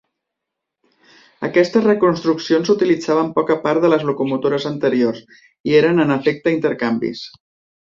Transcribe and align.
Aquestes 1.47 1.85
reconstruccions 1.87 2.71
utilitzaven 2.75 3.29
poca 3.37 3.59
part 3.67 3.85
de 3.85 3.93
les 3.95 4.07
locomotores 4.13 4.67
anteriors 4.73 5.23
i 5.73 5.79
eren 5.85 6.05
en 6.09 6.19
efecte 6.19 6.59
intercanvis. 6.59 7.25